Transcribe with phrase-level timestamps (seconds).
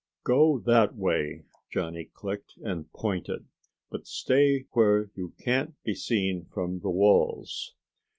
[0.23, 3.45] "Go that way," Johnny clicked, and pointed.
[3.91, 7.75] "But stay where you can't be seen from the walls."